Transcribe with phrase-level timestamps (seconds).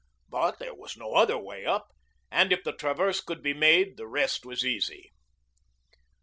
[0.29, 1.89] But there was no other way up,
[2.31, 5.11] and if the traverse could be made the rest was easy.